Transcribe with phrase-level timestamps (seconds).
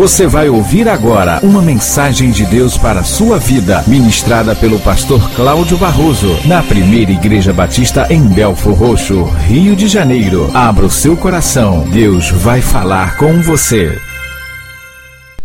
[0.00, 5.30] Você vai ouvir agora uma mensagem de Deus para a sua vida, ministrada pelo pastor
[5.32, 10.50] Cláudio Barroso, na primeira Igreja Batista em Belfor Roxo, Rio de Janeiro.
[10.54, 14.00] Abra o seu coração, Deus vai falar com você.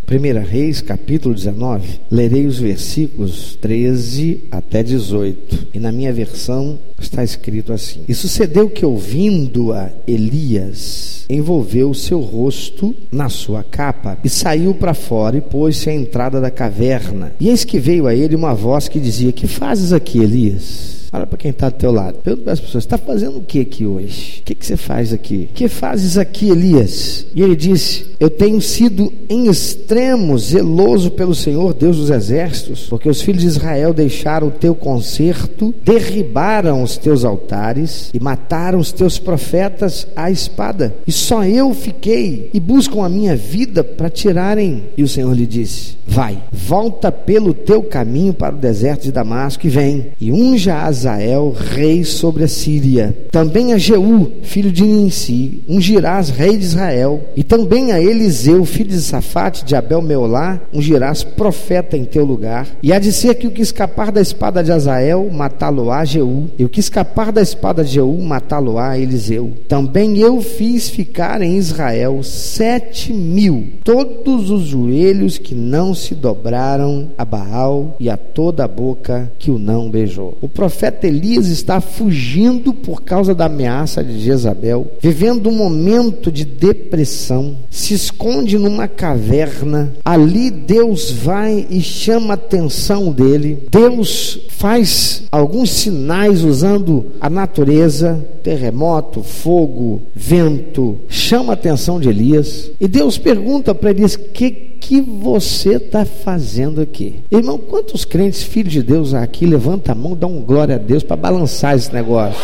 [0.08, 5.70] 1 Reis, capítulo 19, lerei os versículos 13 até 18.
[5.74, 12.20] E na minha versão está escrito assim: E sucedeu que, ouvindo-a Elias, envolveu o seu
[12.20, 17.34] rosto na sua capa e saiu para fora e pôs-se à entrada da caverna.
[17.40, 21.05] E eis que veio a ele uma voz que dizia: Que fazes aqui, Elias?
[21.16, 22.18] Olha para quem está do teu lado.
[22.18, 24.40] Pergunta para as pessoas: está fazendo o que aqui hoje?
[24.42, 25.48] O que, que você faz aqui?
[25.50, 27.26] O que fazes aqui, Elias?
[27.34, 33.08] E ele disse: Eu tenho sido em extremo zeloso pelo Senhor, Deus dos exércitos, porque
[33.08, 38.92] os filhos de Israel deixaram o teu conserto, derribaram os teus altares e mataram os
[38.92, 40.94] teus profetas à espada.
[41.08, 44.84] E só eu fiquei e buscam a minha vida para tirarem.
[44.98, 49.66] E o Senhor lhe disse: Vai, volta pelo teu caminho para o deserto de Damasco
[49.66, 53.16] e vem, e unja as Azael, rei sobre a Síria.
[53.32, 57.22] Também a Jeú, filho de Ninsi, ungirás rei de Israel.
[57.36, 62.68] E também a Eliseu, filho de Safate, de Abel Meolá, ungirás profeta em teu lugar.
[62.82, 66.50] E há de ser que o que escapar da espada de Azael, matá-lo-á Jeú.
[66.58, 69.54] E o que escapar da espada de Jeú, matá-lo-á Eliseu.
[69.68, 77.10] Também eu fiz ficar em Israel sete mil, todos os joelhos que não se dobraram
[77.18, 80.38] a Baal e a toda a boca que o não beijou.
[80.42, 86.32] O profeta profeta Elias está fugindo por causa da ameaça de Jezabel, vivendo um momento
[86.32, 89.94] de depressão, se esconde numa caverna.
[90.04, 93.68] Ali Deus vai e chama a atenção dele.
[93.70, 102.72] Deus faz alguns sinais usando a natureza, terremoto, fogo, vento, chama a atenção de Elias.
[102.80, 107.16] E Deus pergunta para Elias: "Que que você está fazendo aqui?
[107.32, 111.02] Irmão, quantos crentes, filhos de Deus aqui, levanta a mão, dá um glória a Deus
[111.02, 112.40] para balançar esse negócio?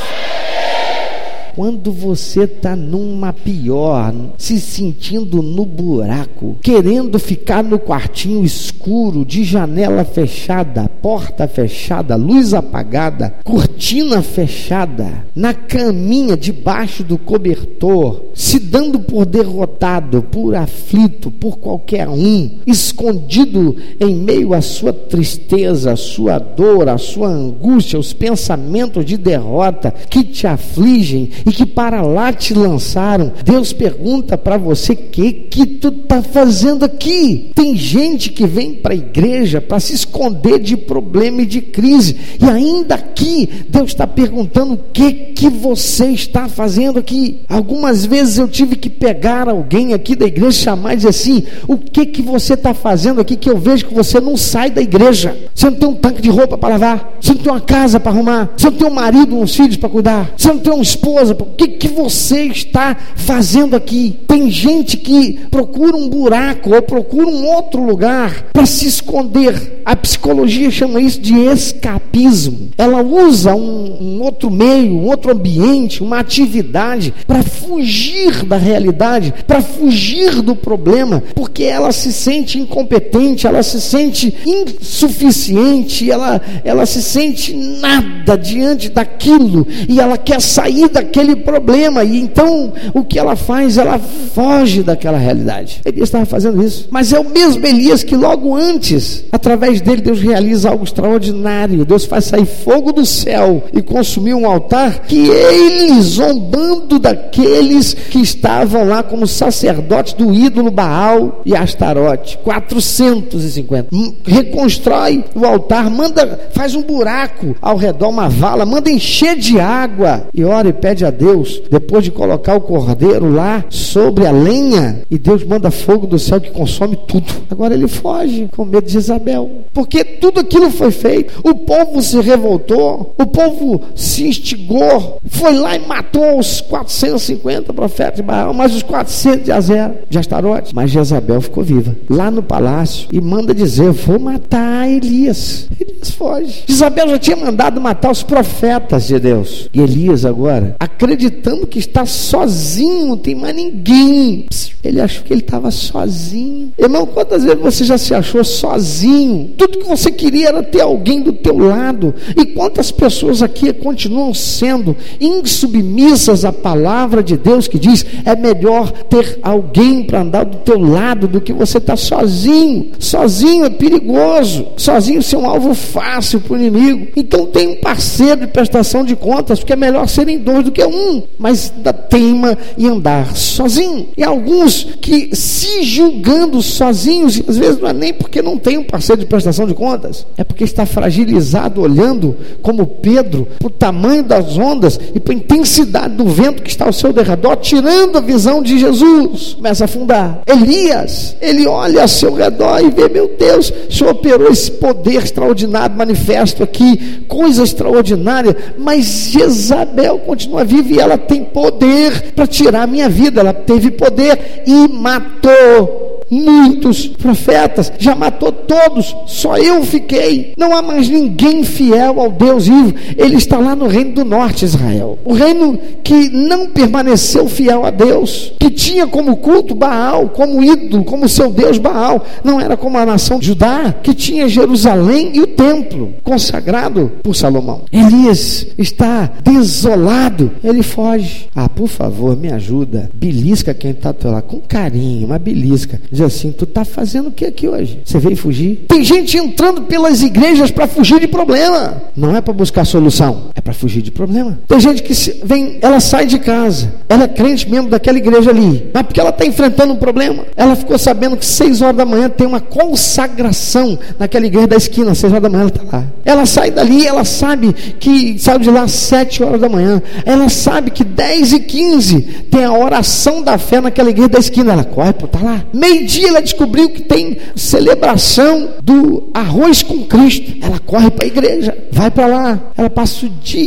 [1.53, 9.43] Quando você está numa pior, se sentindo no buraco, querendo ficar no quartinho escuro, de
[9.43, 19.01] janela fechada, porta fechada, luz apagada, cortina fechada, na caminha debaixo do cobertor, se dando
[19.01, 26.39] por derrotado, por aflito, por qualquer um, escondido em meio à sua tristeza, à sua
[26.39, 32.31] dor, à sua angústia, os pensamentos de derrota que te afligem e que para lá
[32.31, 33.31] te lançaram.
[33.43, 37.51] Deus pergunta para você: que que tu está fazendo aqui?
[37.55, 42.15] Tem gente que vem para a igreja para se esconder de problema e de crise,
[42.41, 47.39] e ainda aqui Deus está perguntando: o que que você está fazendo aqui?
[47.49, 51.77] Algumas vezes eu tive que pegar alguém aqui da igreja, chamar e dizer assim: o
[51.77, 53.35] que que você está fazendo aqui?
[53.35, 55.37] Que eu vejo que você não sai da igreja.
[55.53, 58.11] Você não tem um tanque de roupa para lavar, você não tem uma casa para
[58.11, 61.30] arrumar, você não tem um marido, uns filhos para cuidar, você não tem uma esposa.
[61.39, 64.17] O que que você está fazendo aqui?
[64.27, 69.81] Tem gente que procura um buraco ou procura um outro lugar para se esconder.
[69.85, 72.69] A psicologia chama isso de escapismo.
[72.77, 79.33] Ela usa um, um outro meio, um outro ambiente, uma atividade para fugir da realidade,
[79.45, 86.85] para fugir do problema, porque ela se sente incompetente, ela se sente insuficiente, ela, ela
[86.85, 92.03] se sente nada diante daquilo e ela quer sair daquele problema.
[92.03, 93.77] E então o que ela faz?
[93.77, 95.81] Ela foge daquela realidade.
[95.85, 100.19] Elias estava fazendo isso, mas é o mesmo Elias que logo antes, através dele, Deus
[100.19, 101.85] realiza algo extraordinário.
[101.85, 108.19] Deus faz sair fogo do céu e consumir um altar que ele, zombando daqueles que
[108.19, 116.49] estavam lá como sacerdotes do ídolo Baal e Astarote, 450, hum, reconstrói o altar, manda,
[116.51, 121.05] faz um buraco ao redor, uma vala, manda encher de água e ora e pede
[121.05, 126.07] a Deus, depois de colocar o cordeiro lá sobre a lenha, e Deus manda fogo
[126.07, 127.31] do céu que consome tudo.
[127.49, 132.19] Agora ele foge com medo de Isabel, porque tudo aquilo foi feito, o povo se
[132.21, 138.73] revoltou, o povo se instigou, foi lá e matou os 450 profetas de Baal, mas
[138.73, 140.73] os 400 de Azera, de Astarote.
[140.73, 145.67] Mas Jezabel ficou viva, lá no palácio, e manda dizer: Vou matar Elias.
[145.79, 146.63] Elias foge.
[146.67, 149.69] Isabel já tinha mandado matar os profetas de Deus.
[149.73, 154.45] E Elias agora, acreditando que está sozinho, não tem mais ninguém.
[154.83, 156.71] Ele achou que ele estava sozinho.
[156.77, 159.51] Irmão, quantas vezes você já se achou sozinho?
[159.57, 162.13] Tudo que você queria era ter alguém do teu lado.
[162.35, 168.91] E quantas pessoas aqui continuam sendo insubmissas à palavra de Deus que diz: é melhor
[168.91, 172.91] ter alguém para andar do teu lado do que você estar tá sozinho.
[172.99, 174.67] Sozinho é perigoso.
[174.77, 177.07] Sozinho ser um alvo fácil para o inimigo.
[177.15, 180.83] Então tem um parceiro de prestação de contas, porque é melhor serem dois do que
[180.83, 180.90] um.
[181.37, 184.07] Mas da teima e andar sozinho.
[184.17, 188.83] E alguns que se julgando sozinhos, às vezes não é nem porque não tem um
[188.83, 194.23] parceiro de prestação de contas, é porque está fragilizado olhando como Pedro para o tamanho
[194.23, 198.21] das ondas e para a intensidade do vento que está ao seu derredor, tirando a
[198.21, 199.53] visão de Jesus.
[199.55, 200.41] Começa a afundar.
[200.45, 205.23] Elias, ele olha ao seu redor e vê, meu Deus, o Senhor operou esse poder
[205.23, 212.83] extraordinário, manifesto aqui, coisa extraordinária, mas Jezabel continua viva e ela tem poder para tirar
[212.83, 219.83] a minha vida, ela teve poder e matou muitos profetas, já matou todos, só eu
[219.83, 220.53] fiquei.
[220.57, 222.93] Não há mais ninguém fiel ao Deus vivo.
[223.17, 225.19] Ele está lá no reino do norte, Israel.
[225.25, 231.03] O reino que não permaneceu fiel a Deus, que tinha como culto Baal, como ídolo,
[231.03, 232.23] como seu Deus Baal.
[232.43, 237.35] Não era como a nação de Judá, que tinha Jerusalém e o templo consagrado por
[237.35, 237.81] Salomão.
[237.91, 241.49] Elias está desolado, ele foge.
[241.53, 243.09] Ah, por favor, me ajuda.
[243.13, 247.45] Belisca quem está lá com carinho, uma belisca diz assim: Tu está fazendo o que
[247.45, 248.01] aqui hoje?
[248.03, 248.85] Você veio fugir?
[248.87, 252.01] Tem gente entrando pelas igrejas para fugir de problema.
[252.15, 254.59] Não é para buscar solução, é para fugir de problema.
[254.67, 255.13] Tem gente que
[255.45, 259.29] vem, ela sai de casa, ela é crente mesmo daquela igreja ali, mas porque ela
[259.29, 260.43] está enfrentando um problema.
[260.57, 265.15] Ela ficou sabendo que seis horas da manhã tem uma consagração naquela igreja da esquina,
[265.15, 266.05] seis horas da manhã ela está lá.
[266.25, 270.01] Ela sai dali, ela sabe que saiu de lá às sete horas da manhã.
[270.25, 272.21] Ela sabe que dez e quinze
[272.51, 274.73] tem a oração da fé naquela igreja da esquina.
[274.73, 275.63] Ela corre para tá lá.
[275.73, 280.57] Meio dia ela descobriu que tem celebração do arroz com Cristo.
[280.61, 282.59] Ela corre para a igreja, vai para lá.
[282.77, 283.60] Ela passa o dia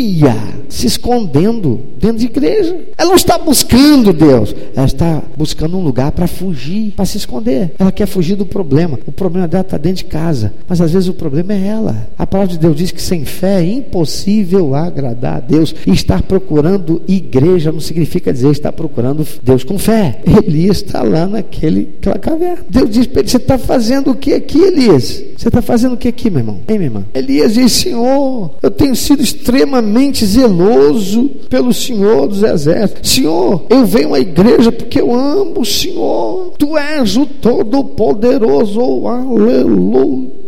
[0.69, 2.76] se escondendo dentro de igreja.
[2.99, 7.73] Ela não está buscando Deus, ela está buscando um lugar para fugir, para se esconder.
[7.79, 8.99] Ela quer fugir do problema.
[9.06, 12.08] O problema dela está dentro de casa, mas às vezes o problema é ela.
[12.19, 15.75] A palavra de Deus diz que sem fé é impossível agradar a Deus.
[15.87, 20.20] E estar procurando igreja não significa dizer estar procurando Deus com fé.
[20.44, 21.88] Elias está lá naquele
[22.20, 22.64] caverna.
[22.69, 25.23] Deus diz para ele: Você está fazendo o que aqui, Elias?
[25.37, 26.61] Você está fazendo o que aqui, meu irmão?
[26.69, 27.05] Hein, minha irmã?
[27.14, 29.84] Elias diz: Senhor, eu tenho sido extremamente
[30.25, 33.11] zeloso pelo Senhor dos exércitos.
[33.11, 36.53] Senhor, eu venho à igreja porque eu amo o Senhor.
[36.59, 39.07] Tu és o Todo-Poderoso.
[39.07, 40.45] Aleluia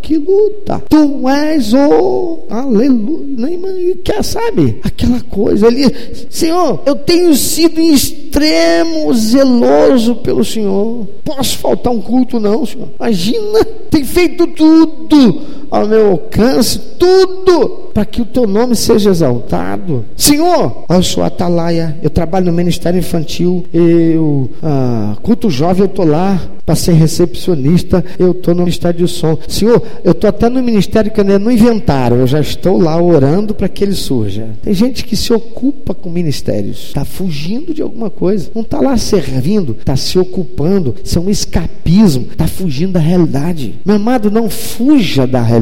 [0.00, 0.82] que luta.
[0.88, 3.22] Tu és o aleluia.
[3.36, 5.84] Nem quer sabe aquela coisa ali.
[6.28, 11.06] Senhor, eu tenho sido em extremo zeloso pelo Senhor.
[11.24, 12.88] Posso faltar um culto não, Senhor?
[12.98, 20.04] Imagina, tem feito tudo ao meu alcance, tudo para que o teu nome seja exaltado.
[20.14, 26.04] Senhor, eu sou atalaia, eu trabalho no ministério infantil, eu ah, culto jovem, eu estou
[26.04, 29.36] lá para ser recepcionista, eu estou no ministério de som.
[29.48, 33.54] Senhor, eu estou até no ministério que ainda não inventaram, eu já estou lá orando
[33.54, 34.50] para que ele surja.
[34.62, 38.96] Tem gente que se ocupa com ministérios, está fugindo de alguma coisa, não está lá
[38.96, 43.74] servindo, está se ocupando, isso é um escapismo, está fugindo da realidade.
[43.84, 45.61] Meu amado, não fuja da realidade.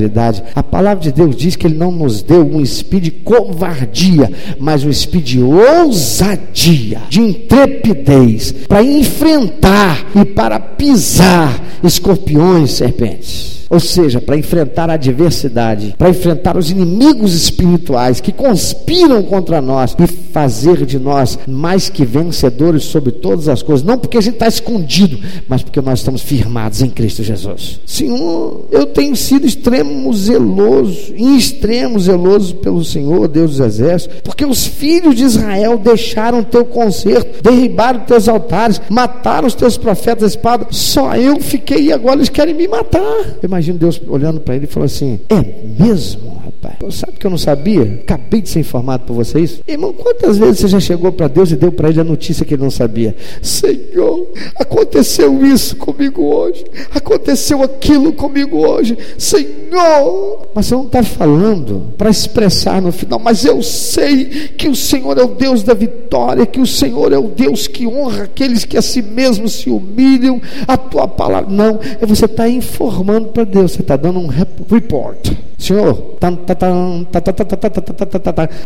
[0.55, 4.85] A palavra de Deus diz que ele não nos deu um espírito de covardia, mas
[4.85, 13.79] um espírito de ousadia, de intrepidez, para enfrentar e para pisar escorpiões e serpentes ou
[13.79, 20.06] seja, para enfrentar a adversidade, para enfrentar os inimigos espirituais que conspiram contra nós e
[20.08, 24.48] fazer de nós mais que vencedores sobre todas as coisas, não porque a gente está
[24.48, 27.81] escondido, mas porque nós estamos firmados em Cristo Jesus.
[27.86, 34.44] Senhor, eu tenho sido extremo zeloso, em extremo zeloso pelo Senhor, Deus dos Exércitos, porque
[34.44, 40.67] os filhos de Israel deixaram teu conserto, derribaram teus altares, mataram os teus profetas espada,
[40.70, 43.39] só eu fiquei e agora eles querem me matar.
[43.43, 46.76] Imagina imagino Deus olhando para ele e falando assim: É mesmo, rapaz.
[46.91, 48.01] Sabe que eu não sabia?
[48.03, 49.61] Acabei de ser informado por vocês.
[49.67, 52.55] Irmão, quantas vezes você já chegou para Deus e deu para ele a notícia que
[52.55, 53.17] ele não sabia?
[53.43, 56.65] Senhor, aconteceu isso comigo hoje.
[56.94, 58.97] Aconteceu aquilo comigo hoje.
[59.19, 60.49] Senhor.
[60.55, 64.25] Mas você não está falando para expressar no final, mas eu sei
[64.56, 67.87] que o Senhor é o Deus da vitória, que o Senhor é o Deus que
[67.87, 70.41] honra aqueles que a si mesmos se humilham.
[70.67, 71.51] A tua palavra.
[71.51, 75.31] Não, é você está informando para Deus, você está dando um report.
[75.59, 75.94] Senhor,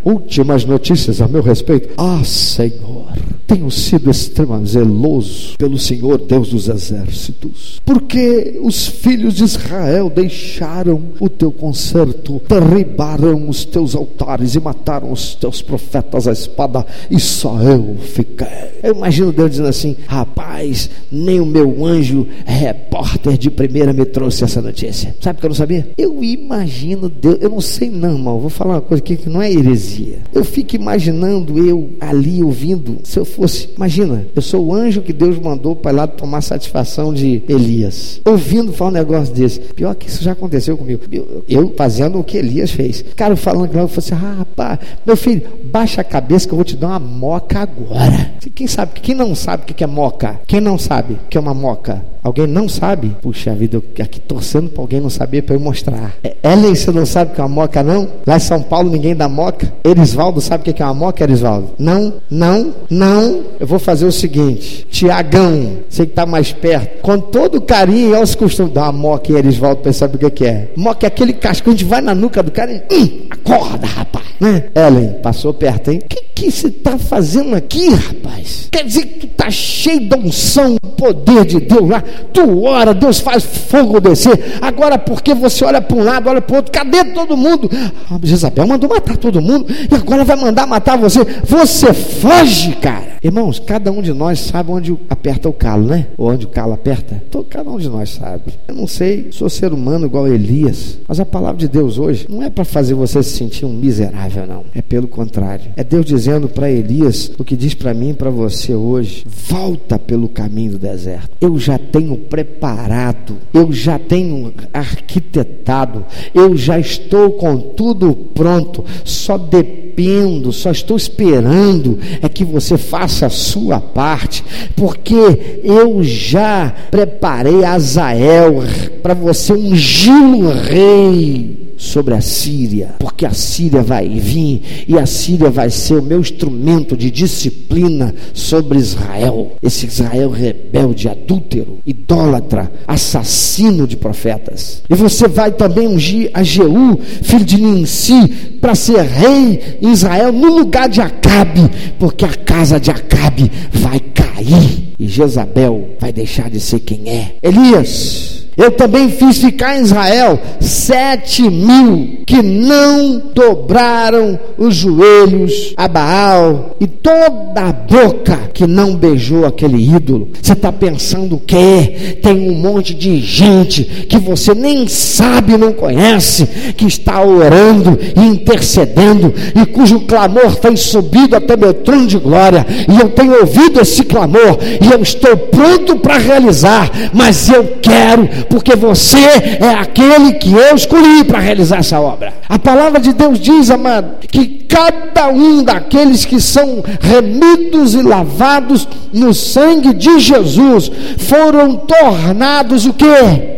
[0.05, 1.91] últimas notícias a meu respeito.
[1.97, 3.13] Ah, Senhor,
[3.47, 11.03] tenho sido extremamente zeloso pelo Senhor Deus dos exércitos, porque os filhos de Israel deixaram
[11.21, 17.19] o teu conserto, derribaram os teus altares e mataram os teus profetas à espada, e
[17.21, 18.47] só eu fiquei.
[18.83, 24.45] Eu imagino Deus dizendo assim: rapaz, nem o meu anjo repórter de primeira me trouxe
[24.45, 25.15] essa notícia.
[25.21, 25.89] Sabe que eu não sabia?
[25.97, 29.41] Eu imagino Deus, eu não sei não, irmão, vou falar uma coisa aqui que não
[29.41, 30.19] é heresia.
[30.33, 35.13] Eu fico imaginando eu ali ouvindo, se eu fosse, imagina, eu sou o anjo que
[35.13, 39.61] Deus mandou para lá tomar satisfação de Elias, ouvindo falar um negócio desse.
[39.61, 41.03] Pior que isso já aconteceu comigo.
[41.11, 43.05] Eu, eu fazendo o que Elias fez.
[43.17, 46.57] Cara, falando que eu falei assim: ah, rapaz, meu filho, baixa a cabeça que eu
[46.57, 48.33] vou te dar uma moca agora.
[48.55, 50.41] Quem sabe, quem não sabe o que é moca?
[50.47, 52.15] Quem não sabe o que é uma moca?
[52.25, 53.15] Alguém não sabe?
[53.21, 56.15] Puxa vida, eu aqui torcendo para alguém não saber para eu mostrar.
[56.25, 58.09] É, Ellen, você não sabe o que é uma moca, não?
[58.27, 59.71] Lá em São Paulo ninguém dá moca.
[59.85, 61.73] Erisvaldo sabe o que é uma moca, Erisvaldo?
[61.79, 63.24] Não, não, não.
[63.59, 68.37] Eu vou fazer o seguinte: Tiagão, você que está mais perto, com todo carinho, eu
[68.37, 70.69] costumo dar uma moca e Erisvaldo para saber o que é.
[70.77, 72.95] Moca é aquele casco, a gente vai na nuca do cara e.
[72.95, 74.25] Hum, acorda, rapaz.
[74.41, 74.65] Né?
[74.75, 76.01] Ellen, passou perto, hein?
[76.05, 78.69] O que, que você está fazendo aqui, rapaz?
[78.71, 82.03] Quer dizer que tu está cheio de unção, poder de Deus lá
[82.33, 84.59] tu ora, Deus faz fogo descer.
[84.61, 87.71] Agora, porque você olha para um lado, olha para o outro, cadê todo mundo?
[88.11, 91.25] Ah, Jezabel mandou matar todo mundo e agora vai mandar matar você.
[91.45, 93.14] Você foge, cara.
[93.25, 96.09] Irmãos, cada um de nós sabe onde aperta o calo, né?
[96.19, 97.23] Ou onde o calo aperta.
[97.27, 98.53] Então, cada um de nós sabe.
[98.69, 102.43] Eu não sei, sou ser humano igual Elias, mas a palavra de Deus hoje não
[102.43, 104.65] é para fazer você se sentir um miserável, não.
[104.75, 105.73] É pelo contrário.
[105.75, 109.99] É Deus dizendo para Elias o que diz para mim e para você hoje: volta
[109.99, 111.31] pelo caminho do deserto.
[111.41, 116.05] Eu já tenho preparado, eu já tenho arquitetado,
[116.35, 123.14] eu já estou com tudo pronto, só dependo, só estou esperando é que você faça
[123.23, 124.43] a sua parte,
[124.75, 128.63] porque eu já preparei Azael
[129.03, 135.07] para você ungir o rei sobre a Síria, porque a Síria vai vir e a
[135.07, 139.53] Síria vai ser o meu instrumento de disciplina sobre Israel.
[139.63, 144.83] Esse Israel rebelde, adúltero, idólatra, assassino de profetas.
[144.89, 148.29] E você vai também ungir a Jeú, filho de Ninsi,
[148.61, 154.01] para ser rei em Israel no lugar de Acabe, porque a casa de Acabe vai
[154.01, 157.37] cair e Jezabel vai deixar de ser quem é.
[157.43, 165.89] Elias eu também fiz ficar em Israel sete mil que não dobraram os joelhos a
[165.89, 170.29] Baal e toda a boca que não beijou aquele ídolo.
[170.41, 172.19] Você está pensando o quê?
[172.23, 176.47] Tem um monte de gente que você nem sabe, não conhece,
[176.77, 182.67] que está orando e intercedendo e cujo clamor tem subido até meu trono de glória.
[182.89, 188.29] E eu tenho ouvido esse clamor e eu estou pronto para realizar, mas eu quero
[188.45, 189.17] porque você
[189.61, 192.33] é aquele que eu escolhi para realizar essa obra.
[192.49, 198.89] A palavra de Deus diz, amado, que cada um daqueles que são remidos e lavados
[199.13, 203.05] no sangue de Jesus foram tornados o que?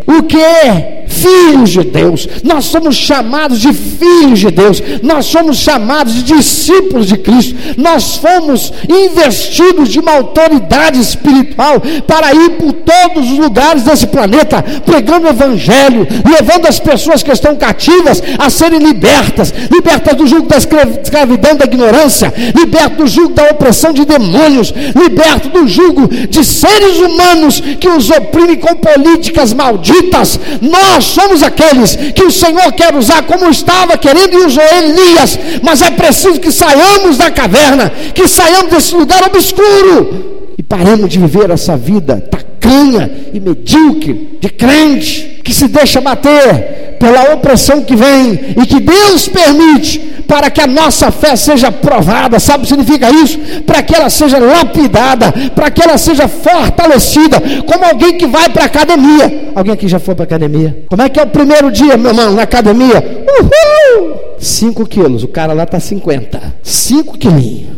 [0.06, 0.96] O que?
[1.16, 7.06] filhos de Deus, nós somos chamados de filhos de Deus, nós somos chamados de discípulos
[7.06, 13.82] de Cristo, nós fomos investidos de uma autoridade espiritual para ir por todos os lugares
[13.82, 20.16] desse planeta, pregando o Evangelho, levando as pessoas que estão cativas a serem libertas, libertas
[20.16, 25.66] do jugo da escravidão, da ignorância, libertas do jugo da opressão de demônios, libertas do
[25.66, 30.38] jugo de seres humanos que os oprimem com políticas malditas.
[30.60, 35.82] Nós somos aqueles que o Senhor quer usar como estava querendo e usou Elias, mas
[35.82, 41.50] é preciso que saiamos da caverna, que saiamos desse lugar obscuro e paremos de viver
[41.50, 48.56] essa vida tacanha e medíocre de crente que se deixa bater pela opressão que vem
[48.60, 52.40] e que Deus permite para que a nossa fé seja provada.
[52.40, 53.38] Sabe o que significa isso?
[53.64, 58.64] Para que ela seja lapidada, para que ela seja fortalecida, como alguém que vai para
[58.64, 59.52] a academia.
[59.54, 60.84] Alguém aqui já foi para a academia?
[60.88, 63.24] Como é que é o primeiro dia, meu irmão, na academia?
[63.40, 64.18] Uhul!
[64.40, 66.56] 5 quilos, o cara lá está 50.
[66.60, 67.68] 5 quilinhos.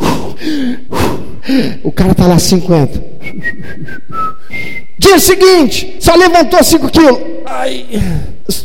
[1.84, 2.98] O cara está lá 50.
[4.98, 7.20] Dia seguinte, só levantou 5 quilos.
[7.46, 7.86] Ai,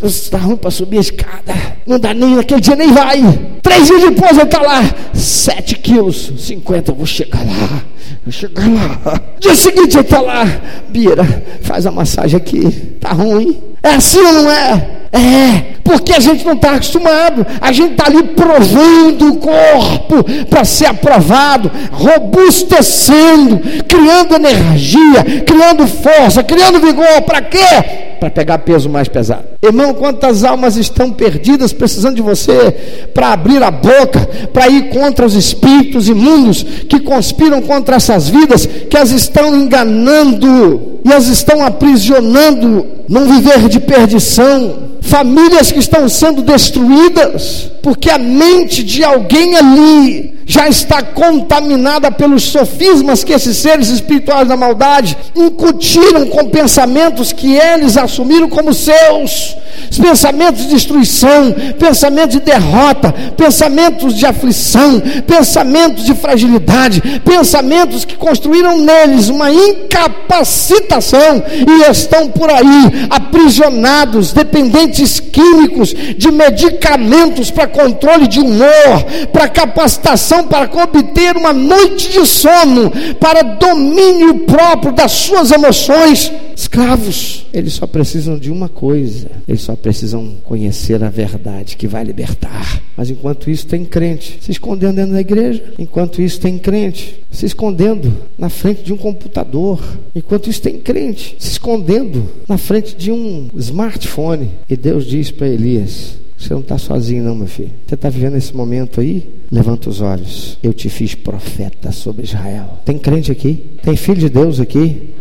[0.04, 1.54] está ruim para subir a escada.
[1.86, 3.22] Não dá nem naquele dia, nem vai.
[3.62, 4.82] Três dias depois ele está lá,
[5.14, 6.92] 7 quilos, 50.
[6.94, 7.84] Vou chegar lá,
[8.24, 9.22] vou chegar lá.
[9.40, 10.46] Dia seguinte ele está lá,
[10.90, 11.24] Bira,
[11.62, 12.70] faz a massagem aqui.
[13.00, 13.62] Tá ruim.
[13.84, 15.03] É assim ou não é?
[15.14, 20.66] É, porque a gente não está acostumado, a gente está ali provando o corpo para
[20.66, 28.13] ser aprovado, robustecendo, criando energia, criando força, criando vigor, para quê?
[28.24, 29.44] Para pegar peso mais pesado.
[29.62, 32.72] Irmão, quantas almas estão perdidas precisando de você
[33.14, 38.66] para abrir a boca, para ir contra os espíritos imundos que conspiram contra essas vidas,
[38.66, 46.08] que as estão enganando e as estão aprisionando num viver de perdição famílias que estão
[46.08, 53.58] sendo destruídas, porque a mente de alguém ali já está contaminada pelos sofismas que esses
[53.58, 59.56] seres espirituais da maldade incutiram com pensamentos que eles assumiram como seus,
[60.02, 68.80] pensamentos de destruição, pensamentos de derrota, pensamentos de aflição, pensamentos de fragilidade, pensamentos que construíram
[68.80, 78.40] neles uma incapacitação e estão por aí aprisionados, dependentes químicos, de medicamentos para controle de
[78.40, 86.32] humor, para capacitação para obter uma noite de sono, para domínio próprio das suas emoções.
[86.56, 92.04] Escravos, eles só precisam de uma coisa: eles só precisam conhecer a verdade que vai
[92.04, 92.82] libertar.
[92.96, 95.74] Mas enquanto isso, tem crente se escondendo dentro da igreja.
[95.78, 99.82] Enquanto isso, tem crente se escondendo na frente de um computador.
[100.16, 104.52] Enquanto isso, tem crente se escondendo na frente de um smartphone.
[104.70, 107.72] E Deus diz para Elias: você não está sozinho, não, meu filho.
[107.88, 109.30] Você está vivendo esse momento aí?
[109.52, 110.58] Levanta os olhos.
[110.62, 112.80] Eu te fiz profeta sobre Israel.
[112.84, 113.64] Tem crente aqui?
[113.82, 115.14] Tem filho de Deus aqui?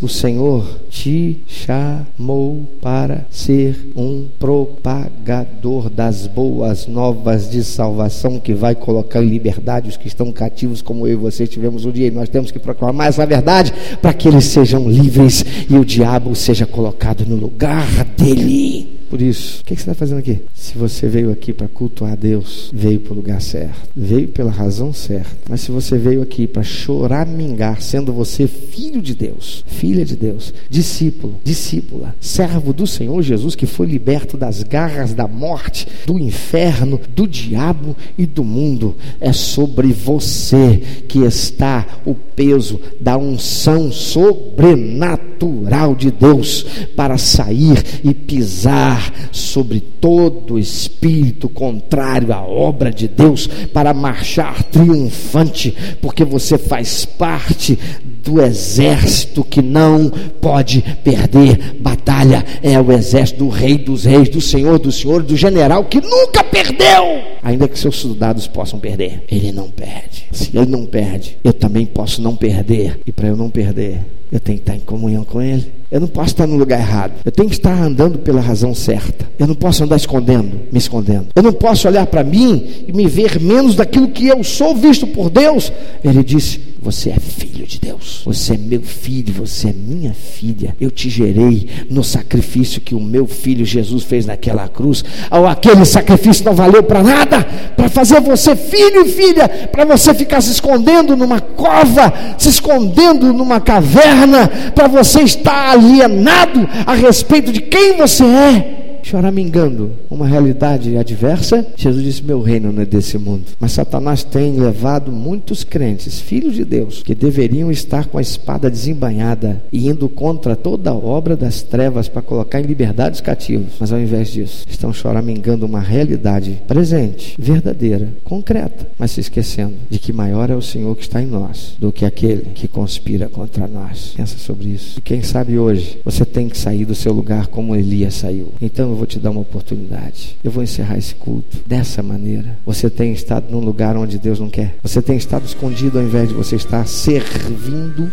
[0.00, 8.74] O Senhor te chamou para ser um propagador das boas novas de salvação que vai
[8.74, 12.08] colocar em liberdade os que estão cativos, como eu e você tivemos um dia.
[12.08, 16.34] E nós temos que proclamar essa verdade para que eles sejam livres e o diabo
[16.34, 19.01] seja colocado no lugar dele.
[19.12, 20.40] Por isso, o que, você está fazendo aqui?
[20.54, 24.90] Se você veio aqui para cultuar Deus, veio para o lugar certo, veio pela razão
[24.90, 25.36] certa.
[25.50, 30.54] Mas se você veio aqui para choramingar, sendo você filho de Deus, filha de Deus,
[30.70, 36.98] discípulo, discípula, servo do Senhor Jesus, que foi liberto das garras da morte, do inferno,
[37.14, 45.94] do diabo e do mundo, é sobre você que está o peso da unção sobrenatural
[45.94, 46.64] de Deus
[46.96, 55.74] para sair e pisar sobre todo espírito contrário à obra de Deus para marchar triunfante,
[56.00, 57.78] porque você faz parte
[58.22, 62.44] do exército que não pode perder batalha.
[62.62, 66.44] É o exército do Rei dos Reis, do Senhor dos Senhores, do general que nunca
[66.44, 69.24] perdeu, ainda que seus soldados possam perder.
[69.30, 70.26] Ele não perde.
[70.32, 73.00] Se ele não perde, eu também posso não perder.
[73.06, 74.00] E para eu não perder,
[74.32, 75.70] eu tenho que estar em comunhão com Ele.
[75.90, 77.12] Eu não posso estar no lugar errado.
[77.22, 79.28] Eu tenho que estar andando pela razão certa.
[79.38, 81.26] Eu não posso andar escondendo, me escondendo.
[81.36, 85.06] Eu não posso olhar para mim e me ver menos daquilo que eu sou visto
[85.06, 85.70] por Deus.
[86.02, 88.22] Ele disse: Você é filho de Deus.
[88.24, 90.74] Você é meu filho, você é minha filha.
[90.80, 95.04] Eu te gerei no sacrifício que o meu filho Jesus fez naquela cruz.
[95.30, 97.44] Ou aquele sacrifício não valeu para nada
[97.76, 103.32] para fazer você filho e filha, para você ficar se escondendo numa cova, se escondendo
[103.32, 110.96] numa caverna para você estar alienado a respeito de quem você é choramingando uma realidade
[110.96, 113.44] adversa, Jesus disse: Meu reino não é desse mundo.
[113.58, 118.70] Mas Satanás tem levado muitos crentes, filhos de Deus, que deveriam estar com a espada
[118.70, 123.74] desembanhada e indo contra toda a obra das trevas para colocar em liberdade os cativos.
[123.78, 129.98] Mas ao invés disso, estão choramingando uma realidade presente, verdadeira, concreta, mas se esquecendo de
[129.98, 133.66] que maior é o Senhor que está em nós do que aquele que conspira contra
[133.66, 134.14] nós.
[134.16, 134.98] Pensa sobre isso.
[134.98, 138.48] E quem sabe hoje você tem que sair do seu lugar como Elias saiu.
[138.60, 140.36] Então eu vou te dar uma oportunidade.
[140.44, 142.58] Eu vou encerrar esse culto dessa maneira.
[142.66, 144.74] Você tem estado num lugar onde Deus não quer.
[144.82, 148.12] Você tem estado escondido ao invés de você estar servindo.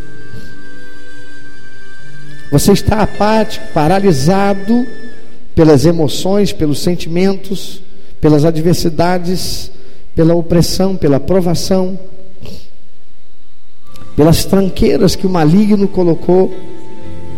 [2.51, 4.87] Você está apático, paralisado
[5.53, 7.81] pelas emoções, pelos sentimentos,
[8.21, 9.69] pelas adversidades,
[10.15, 11.99] pela opressão, pela provação,
[14.15, 16.53] pelas tranqueiras que o maligno colocou,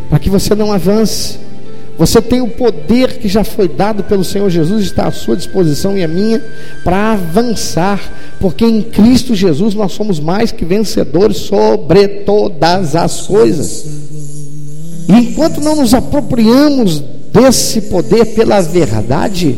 [0.10, 1.51] para que você não avance.
[1.97, 5.97] Você tem o poder que já foi dado pelo Senhor Jesus, está à sua disposição
[5.97, 6.43] e a minha,
[6.84, 7.99] para avançar,
[8.39, 13.86] porque em Cristo Jesus nós somos mais que vencedores sobre todas as coisas.
[15.08, 19.58] E enquanto não nos apropriamos desse poder pela verdade,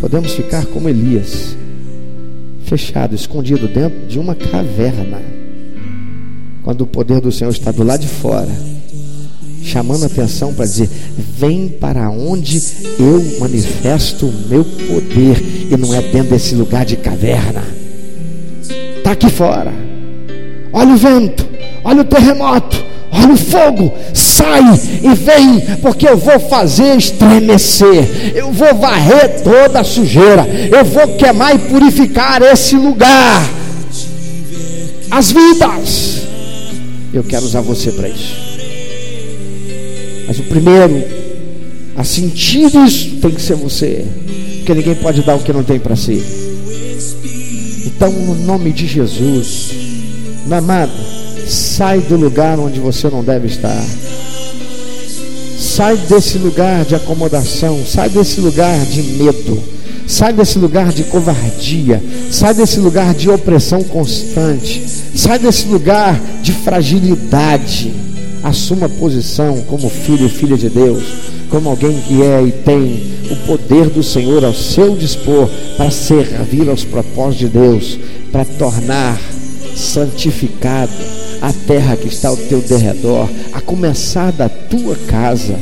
[0.00, 1.56] podemos ficar como Elias,
[2.64, 5.31] fechado, escondido dentro de uma caverna,
[6.62, 8.48] quando o poder do Senhor está do lado de fora,
[9.64, 10.88] chamando a atenção para dizer:
[11.38, 12.62] vem para onde
[12.98, 17.64] eu manifesto o meu poder, e não é dentro desse lugar de caverna,
[18.98, 19.72] está aqui fora.
[20.72, 21.46] Olha o vento,
[21.84, 24.62] olha o terremoto, olha o fogo, sai
[25.02, 31.08] e vem, porque eu vou fazer estremecer, eu vou varrer toda a sujeira, eu vou
[31.16, 33.42] queimar e purificar esse lugar.
[35.10, 36.11] As vidas,
[37.12, 38.36] eu quero usar você para isso.
[40.26, 41.02] Mas o primeiro
[41.96, 44.04] a sentir isso tem que ser você,
[44.58, 46.22] porque ninguém pode dar o que não tem para si.
[47.86, 49.70] Então, no nome de Jesus,
[50.46, 50.92] meu amado,
[51.46, 53.84] Sai do lugar onde você não deve estar.
[55.58, 59.62] Sai desse lugar de acomodação, sai desse lugar de medo,
[60.06, 64.82] sai desse lugar de covardia, sai desse lugar de opressão constante,
[65.14, 67.92] sai desse lugar de fragilidade.
[68.42, 71.04] Assuma posição como filho e filha de Deus,
[71.48, 76.68] como alguém que é e tem o poder do Senhor ao seu dispor para servir
[76.68, 77.98] aos propósitos de Deus,
[78.32, 79.20] para tornar
[79.76, 80.92] santificado
[81.40, 85.56] a terra que está ao teu derredor, a começar da tua casa.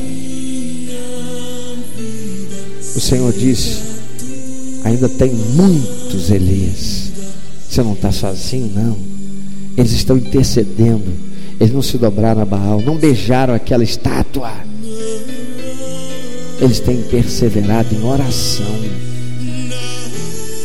[2.96, 3.76] O Senhor disse:
[4.84, 7.10] ainda tem muitos Elias.
[7.68, 9.19] Você não está sozinho, não.
[9.80, 11.10] Eles estão intercedendo.
[11.58, 14.52] Eles não se dobraram a Baal, não beijaram aquela estátua.
[16.60, 18.66] Eles têm perseverado em oração.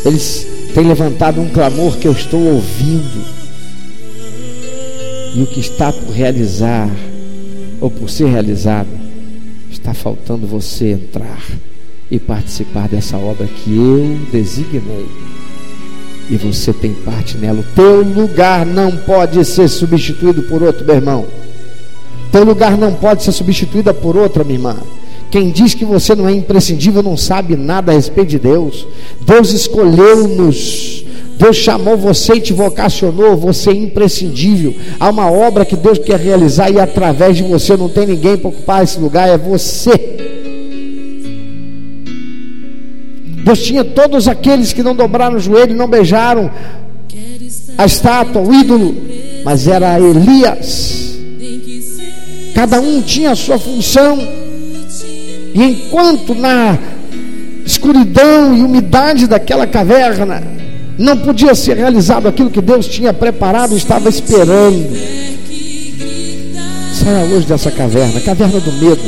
[0.06, 3.26] Eles têm levantado um clamor que eu estou ouvindo
[5.34, 6.90] e o que está por realizar
[7.80, 8.90] ou por ser realizado,
[9.72, 11.42] está faltando você entrar
[12.12, 15.08] e participar dessa obra que eu designei.
[16.30, 17.60] E você tem parte nela.
[17.60, 21.26] O teu lugar não pode ser substituído por outro, meu irmão.
[22.32, 24.78] Teu lugar não pode ser substituído por outra, minha irmã.
[25.30, 28.88] Quem diz que você não é imprescindível não sabe nada a respeito de Deus.
[29.22, 31.06] Deus escolheu-nos
[31.38, 34.74] Deus chamou você e te vocacionou, você é imprescindível.
[35.00, 38.50] Há uma obra que Deus quer realizar e através de você não tem ninguém para
[38.50, 40.45] ocupar esse lugar, é você.
[43.46, 46.50] Deus tinha todos aqueles que não dobraram o joelho não beijaram
[47.78, 48.96] a estátua, o ídolo,
[49.44, 51.20] mas era Elias.
[52.56, 54.18] Cada um tinha a sua função.
[55.54, 56.76] E enquanto na
[57.64, 60.42] escuridão e umidade daquela caverna,
[60.98, 64.90] não podia ser realizado aquilo que Deus tinha preparado estava esperando.
[66.96, 69.04] Saia hoje dessa caverna, caverna do medo.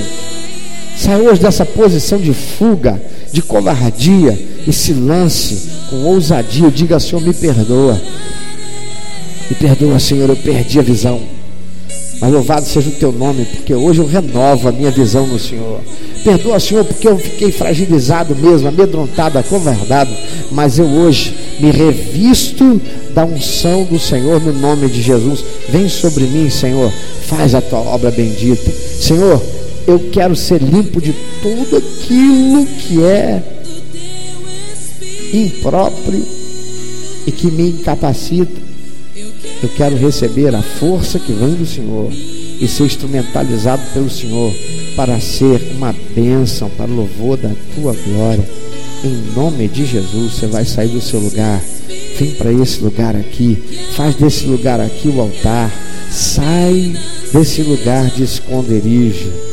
[0.95, 3.02] Saia hoje dessa posição de fuga,
[3.38, 6.71] de covardia e se lance com ousadia.
[6.71, 8.02] Diga, Senhor, me perdoa.
[9.47, 11.21] Me perdoa, Senhor, eu perdi a visão.
[12.19, 15.82] Mas louvado seja o teu nome, porque hoje eu renovo a minha visão no Senhor.
[16.23, 20.12] Perdoa, Senhor, porque eu fiquei fragilizado mesmo, amedrontado, acovardado.
[20.52, 22.82] Mas eu hoje me revisto
[23.13, 25.43] da unção do Senhor no nome de Jesus.
[25.69, 26.91] Vem sobre mim, Senhor,
[27.28, 28.71] faz a tua obra bendita.
[29.00, 29.39] Senhor,
[29.88, 33.41] eu quero ser limpo de tudo aquilo que é
[35.34, 36.23] impróprio
[37.26, 38.67] e que me incapacita.
[39.63, 44.54] Eu quero receber a força que vem do Senhor e ser instrumentalizado pelo Senhor
[44.95, 48.47] para ser uma bênção para o louvor da tua glória.
[49.04, 51.63] Em nome de Jesus, você vai sair do seu lugar.
[52.19, 53.58] Vem para esse lugar aqui.
[53.95, 55.71] Faz desse lugar aqui o altar.
[56.12, 56.93] Sai
[57.32, 59.46] desse lugar de esconderijo.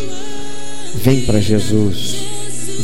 [1.02, 2.16] Vem para Jesus.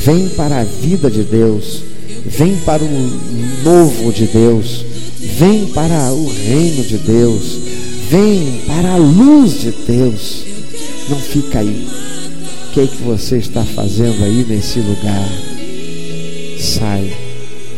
[0.04, 1.82] Vem para a vida de Deus.
[2.26, 3.20] Vem para o
[3.64, 4.84] novo de Deus.
[5.38, 7.58] Vem para o reino de Deus.
[8.10, 10.44] Vem para a luz de Deus.
[11.08, 11.86] Não fica aí.
[12.68, 15.28] O que, é que você está fazendo aí nesse lugar?
[16.60, 17.12] sai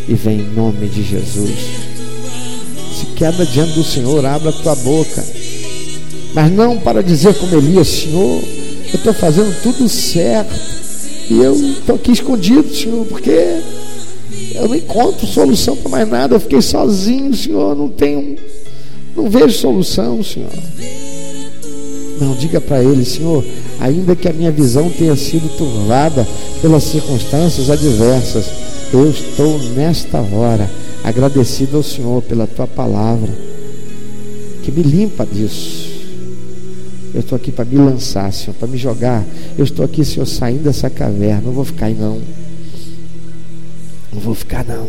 [0.09, 1.59] e vem em nome de Jesus.
[2.99, 5.25] Se quebra diante do Senhor, abra a tua boca.
[6.35, 8.43] mas não para dizer como Elias, Senhor,
[8.93, 10.55] eu estou fazendo tudo certo
[11.31, 13.61] e eu estou aqui escondido, Senhor, porque
[14.55, 18.37] eu não encontro solução para mais nada, eu fiquei sozinho, Senhor, não tenho,
[19.17, 20.51] não vejo solução, Senhor.
[22.21, 23.45] Não, diga para ele, Senhor,
[23.81, 26.27] ainda que a minha visão tenha sido turvada
[26.61, 28.45] pelas circunstâncias adversas,
[28.93, 30.71] eu estou nesta hora
[31.03, 33.31] agradecido ao Senhor pela tua palavra,
[34.63, 35.82] que me limpa disso.
[37.15, 39.25] Eu estou aqui para me lançar, Senhor, para me jogar.
[39.59, 41.43] Eu estou aqui, Senhor, saindo dessa caverna.
[41.43, 42.21] Não vou ficar aí, não.
[44.13, 44.89] Não vou ficar, não.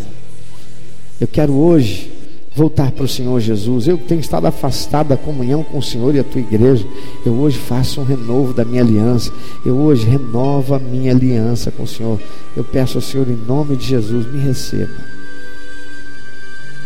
[1.19, 2.12] Eu quero hoje
[2.55, 3.88] voltar para o Senhor Jesus.
[3.88, 6.86] Eu tenho estado afastado da comunhão com o Senhor e a tua igreja.
[7.25, 9.31] Eu hoje faço um renovo da minha aliança.
[9.65, 12.19] Eu hoje renovo a minha aliança com o Senhor.
[12.55, 14.93] Eu peço ao Senhor, em nome de Jesus, me receba.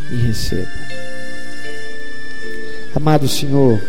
[0.09, 0.67] Me receba.
[2.95, 3.79] Amado Senhor,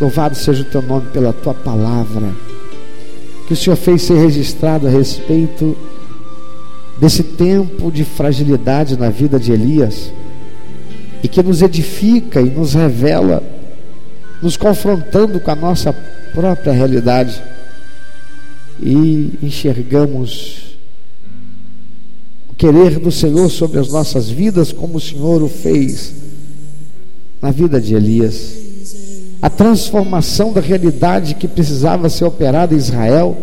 [0.00, 2.34] louvado seja o teu nome pela tua palavra.
[3.46, 5.76] Que o Senhor fez ser registrado a respeito
[6.98, 10.12] desse tempo de fragilidade na vida de Elias
[11.22, 13.42] e que nos edifica e nos revela,
[14.40, 15.92] nos confrontando com a nossa
[16.32, 17.42] própria realidade
[18.80, 20.76] e enxergamos
[22.48, 26.14] o querer do Senhor sobre as nossas vidas, como o Senhor o fez
[27.42, 28.69] na vida de Elias.
[29.40, 33.36] A transformação da realidade que precisava ser operada em Israel.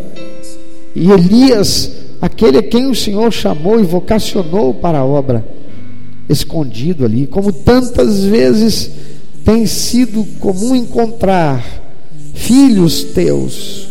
[0.95, 5.45] E Elias, aquele a quem o Senhor chamou e vocacionou para a obra,
[6.29, 8.91] escondido ali, como tantas vezes
[9.43, 11.63] tem sido comum encontrar
[12.33, 13.87] filhos teus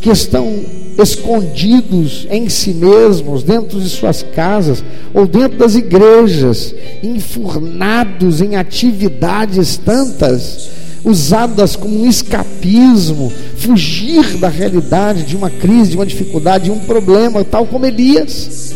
[0.00, 0.64] que estão
[0.98, 4.82] escondidos em si mesmos, dentro de suas casas
[5.14, 10.70] ou dentro das igrejas, enfurnados em atividades tantas,
[11.04, 16.78] usadas como um escapismo, fugir da realidade de uma crise, de uma dificuldade, de um
[16.78, 18.74] problema, tal como Elias.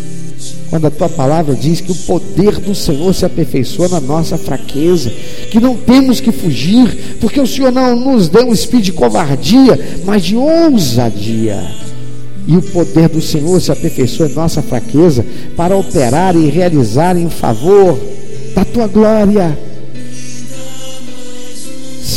[0.70, 5.10] Quando a tua palavra diz que o poder do Senhor se aperfeiçoa na nossa fraqueza,
[5.50, 9.78] que não temos que fugir, porque o Senhor não nos deu um espírito de covardia,
[10.06, 11.62] mas de ousadia.
[12.46, 15.24] E o poder do Senhor se aperfeiçoa em nossa fraqueza
[15.56, 17.98] para operar e realizar em favor
[18.54, 19.71] da tua glória.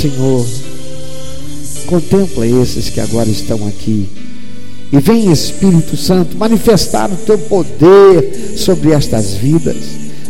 [0.06, 0.46] Senhor,
[1.88, 4.08] contempla esses que agora estão aqui
[4.92, 9.76] e vem Espírito Santo manifestar o teu poder sobre estas vidas.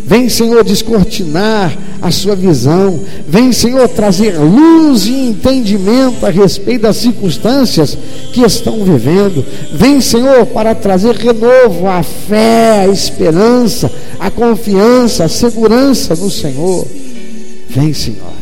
[0.06, 3.00] Vem, Senhor, descortinar a sua visão.
[3.28, 7.98] Vem, Senhor, trazer luz e entendimento a respeito das circunstâncias
[8.32, 9.44] que estão vivendo.
[9.74, 16.88] Vem, Senhor, para trazer renovo a fé, a esperança, a confiança, a segurança no Senhor.
[17.68, 18.35] Vem, Senhor,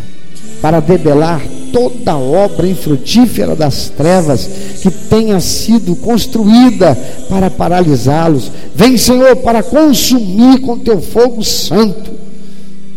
[0.63, 1.41] para debelar
[1.73, 4.49] toda obra infrutífera das trevas
[4.82, 6.97] que tenha sido construída
[7.28, 8.49] para paralisá-los.
[8.73, 12.12] Vem, Senhor, para consumir com teu fogo santo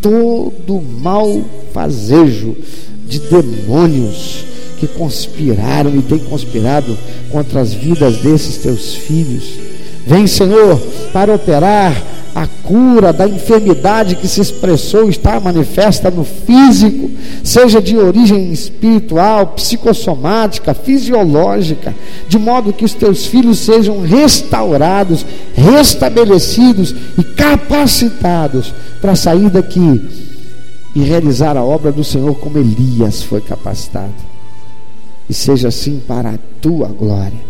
[0.01, 1.41] todo mal
[1.73, 2.55] fazejo
[3.05, 4.45] de demônios
[4.79, 6.97] que conspiraram e têm conspirado
[7.29, 9.43] contra as vidas desses teus filhos.
[10.05, 10.79] Vem, Senhor,
[11.11, 12.01] para operar
[12.37, 17.09] a cura da enfermidade que se expressou está manifesta no físico,
[17.43, 21.95] seja de origem espiritual, psicossomática, fisiológica,
[22.29, 28.71] de modo que os teus filhos sejam restaurados, restabelecidos e capacitados
[29.01, 30.07] para sair daqui
[30.93, 34.13] e realizar a obra do Senhor como Elias foi capacitado.
[35.27, 37.47] E seja assim para a tua glória.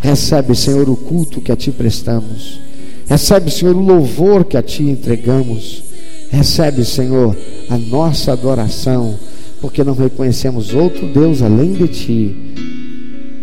[0.00, 2.67] Recebe, Senhor, o culto que a ti prestamos
[3.08, 5.82] Recebe, Senhor, o louvor que a Ti entregamos.
[6.30, 7.34] Recebe, Senhor,
[7.70, 9.18] a nossa adoração,
[9.62, 12.36] porque não reconhecemos outro Deus além de Ti,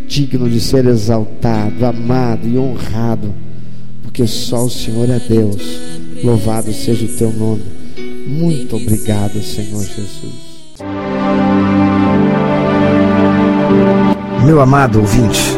[0.08, 3.34] digno de ser exaltado, amado e honrado,
[4.04, 5.80] porque só o Senhor é Deus.
[6.24, 7.64] Louvado seja o Teu nome.
[8.28, 10.46] Muito obrigado, Senhor Jesus.
[14.46, 15.58] Meu amado ouvinte,